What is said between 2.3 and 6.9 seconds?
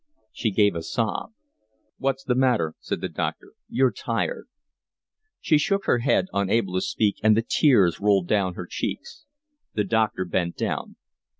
matter?" said the doctor. "You're tired." She shook her head, unable to